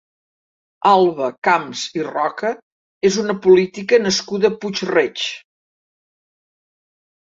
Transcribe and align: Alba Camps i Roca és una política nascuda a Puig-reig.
Alba 0.91 1.27
Camps 1.47 1.83
i 1.99 2.07
Roca 2.09 2.53
és 3.11 3.21
una 3.27 3.37
política 3.47 4.03
nascuda 4.09 4.53
a 4.55 4.59
Puig-reig. 4.67 5.31